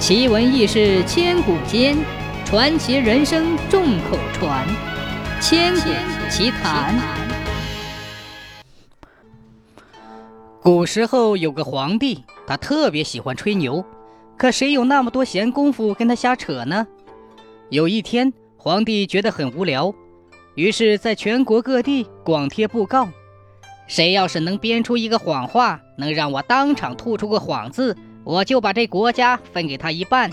[0.00, 1.94] 奇闻异事千古间，
[2.46, 4.66] 传奇人生众口传。
[5.42, 5.90] 千古
[6.30, 6.98] 奇谈。
[10.62, 13.84] 古时候有个皇帝，他特别喜欢吹牛，
[14.38, 16.86] 可谁有那么多闲工夫跟他瞎扯呢？
[17.68, 19.94] 有一天，皇帝觉得很无聊，
[20.54, 23.06] 于是在全国各地广贴布告：
[23.86, 27.94] 谁要是能编出一个谎话，能让我当场吐出个谎字。
[28.24, 30.30] 我就把这国家分给他一半。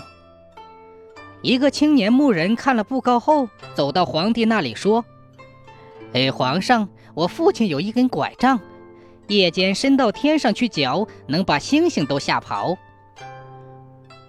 [1.42, 5.04] 一个青年牧人看了布告后，走到皇帝那里说
[6.12, 8.60] ：“哎，皇上，我父亲有一根拐杖，
[9.28, 12.76] 夜间伸到天上去嚼，能把星星都吓跑。”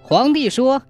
[0.04, 0.82] 皇帝说：“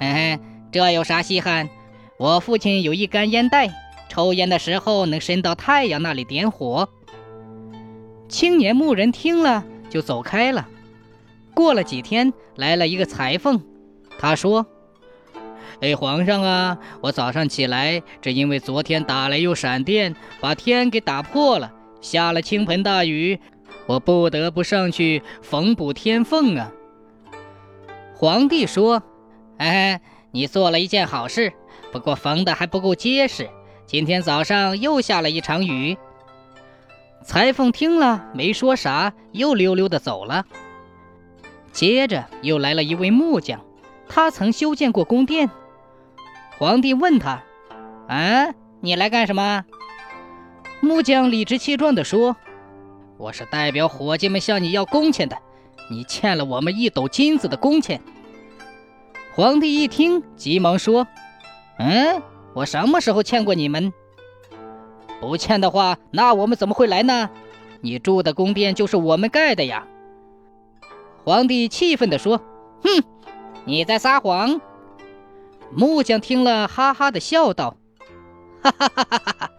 [0.00, 0.40] 嘿嘿，
[0.72, 1.68] 这有啥稀罕？
[2.16, 3.70] 我父亲有一杆烟袋，
[4.08, 6.88] 抽烟的时候能伸到太阳那里点火。”
[8.28, 10.68] 青年牧人听了，就走开了。
[11.54, 13.62] 过了几天，来了一个裁缝，
[14.18, 14.66] 他说
[15.80, 23.38] ：“哎，皇上啊，我早上起来，只因为昨天打雷又闪电，把天给打破了，下了倾盆大雨，
[23.86, 26.72] 我不得不上去缝补天缝啊。”
[28.14, 29.02] 皇帝说
[29.58, 31.52] ：“哎，你做了一件好事，
[31.90, 33.48] 不过缝的还不够结实，
[33.86, 35.96] 今天早上又下了一场雨。”
[37.24, 40.44] 裁缝听了没说啥，又溜溜的走了。
[41.72, 43.60] 接着又来了一位木匠，
[44.08, 45.50] 他曾修建过宫殿。
[46.58, 47.42] 皇帝问他
[48.08, 49.64] ：“啊，你来干什么？”
[50.80, 52.36] 木匠理直气壮地说
[53.16, 55.36] ：“我是代表伙计们向你要工钱的，
[55.90, 58.00] 你欠了我们一斗金子的工钱。”
[59.32, 61.06] 皇帝一听，急忙说
[61.78, 62.20] ：“嗯，
[62.54, 63.92] 我什么时候欠过你们？
[65.20, 67.30] 不欠的话，那我们怎么会来呢？
[67.80, 69.86] 你住的宫殿就是我们盖的呀。”
[71.30, 72.38] 皇帝气愤地说
[72.82, 73.04] ：“哼，
[73.64, 74.60] 你在撒谎！”
[75.70, 77.76] 木匠听了，哈哈的笑道
[78.60, 79.50] ：“哈哈哈哈哈哈！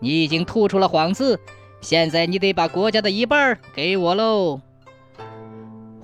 [0.00, 1.38] 你已经吐出了谎字，
[1.80, 4.62] 现在你得把国家的一半给我喽。”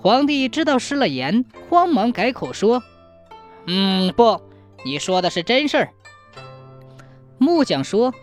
[0.00, 2.81] 皇帝知道失了言，慌忙改口说
[3.66, 4.41] ：“嗯，不，
[4.84, 5.88] 你说的是真事儿。”
[7.38, 8.14] 木匠说：“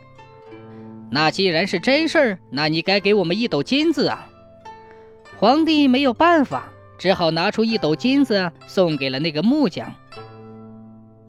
[1.12, 4.30] 那既然是真事儿，那你该给我们一斗金子啊！”
[5.38, 6.72] 皇帝没有办法。
[6.98, 9.94] 只好拿出一斗金子送给了那个木匠。